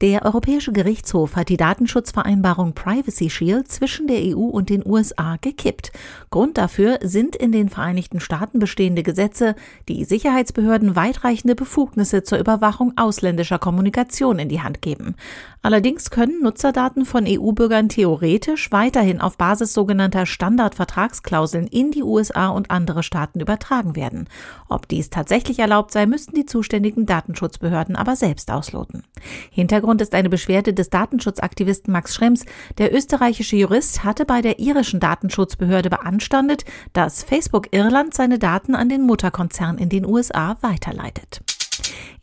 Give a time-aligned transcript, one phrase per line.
[0.00, 5.92] Der Europäische Gerichtshof hat die Datenschutzvereinbarung Privacy Shield zwischen der EU und den USA gekippt.
[6.30, 9.54] Grund dafür sind in den Vereinigten Staaten bestehende Gesetze,
[9.88, 15.14] die Sicherheitsbehörden weitreichende Befugnisse zur Überwachung ausländischer Kommunikation in die Hand geben.
[15.62, 22.70] Allerdings können Nutzerdaten von EU-Bürgern theoretisch weiterhin auf Basis sogenannter Standardvertragsklauseln in die USA und
[22.70, 24.28] andere Staaten übertragen werden.
[24.68, 29.04] Ob dies tatsächlich erlaubt sei, müssten die zuständigen Datenschutzbehörden aber selbst ausloten.
[29.64, 32.44] Hintergrund ist eine Beschwerde des Datenschutzaktivisten Max Schrems.
[32.76, 38.90] Der österreichische Jurist hatte bei der irischen Datenschutzbehörde beanstandet, dass Facebook Irland seine Daten an
[38.90, 41.40] den Mutterkonzern in den USA weiterleitet.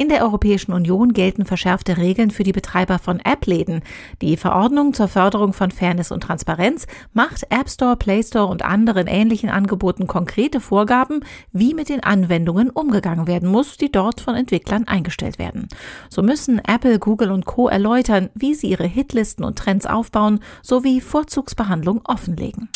[0.00, 3.82] In der Europäischen Union gelten verschärfte Regeln für die Betreiber von App-Läden.
[4.22, 9.06] Die Verordnung zur Förderung von Fairness und Transparenz macht App Store, Play Store und anderen
[9.06, 11.20] ähnlichen Angeboten konkrete Vorgaben,
[11.52, 15.68] wie mit den Anwendungen umgegangen werden muss, die dort von Entwicklern eingestellt werden.
[16.08, 17.68] So müssen Apple, Google und Co.
[17.68, 22.70] erläutern, wie sie ihre Hitlisten und Trends aufbauen sowie Vorzugsbehandlung offenlegen.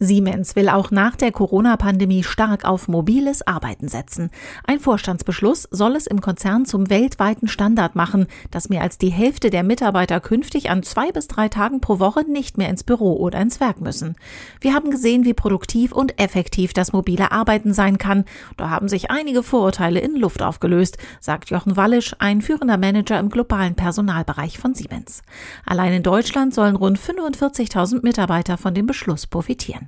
[0.00, 4.30] Siemens will auch nach der Corona-Pandemie stark auf mobiles Arbeiten setzen.
[4.64, 9.50] Ein Vorstandsbeschluss soll es im Konzern zum weltweiten Standard machen, dass mehr als die Hälfte
[9.50, 13.40] der Mitarbeiter künftig an zwei bis drei Tagen pro Woche nicht mehr ins Büro oder
[13.40, 14.14] ins Werk müssen.
[14.60, 18.24] Wir haben gesehen, wie produktiv und effektiv das mobile Arbeiten sein kann.
[18.56, 23.30] Da haben sich einige Vorurteile in Luft aufgelöst, sagt Jochen Wallisch, ein führender Manager im
[23.30, 25.22] globalen Personalbereich von Siemens.
[25.66, 29.87] Allein in Deutschland sollen rund 45.000 Mitarbeiter von dem Beschluss profitieren.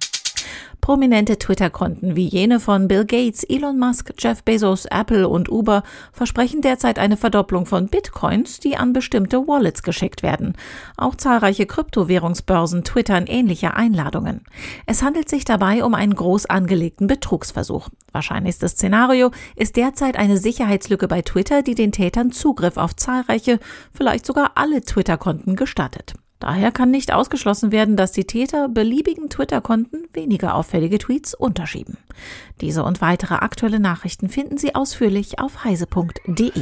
[0.81, 6.63] Prominente Twitter-Konten wie jene von Bill Gates, Elon Musk, Jeff Bezos, Apple und Uber versprechen
[6.63, 10.57] derzeit eine Verdopplung von Bitcoins, die an bestimmte Wallets geschickt werden.
[10.97, 14.45] Auch zahlreiche Kryptowährungsbörsen twittern ähnliche Einladungen.
[14.87, 17.89] Es handelt sich dabei um einen groß angelegten Betrugsversuch.
[18.13, 23.61] Wahrscheinlichstes Szenario ist derzeit eine Sicherheitslücke bei Twitter, die den Tätern Zugriff auf zahlreiche,
[23.93, 26.15] vielleicht sogar alle Twitter-Konten gestattet.
[26.41, 31.99] Daher kann nicht ausgeschlossen werden, dass die Täter beliebigen Twitter-Konten weniger auffällige Tweets unterschieben.
[32.61, 36.53] Diese und weitere aktuelle Nachrichten finden Sie ausführlich auf heise.de.